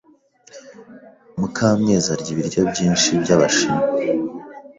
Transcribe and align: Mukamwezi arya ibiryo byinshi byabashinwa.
Mukamwezi 1.39 2.07
arya 2.13 2.29
ibiryo 2.33 2.61
byinshi 2.71 3.09
byabashinwa. 3.23 3.85